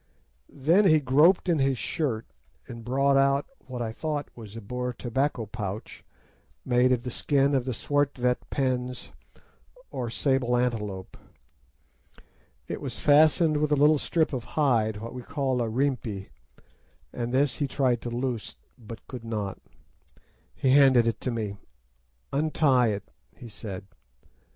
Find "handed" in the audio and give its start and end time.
20.71-21.05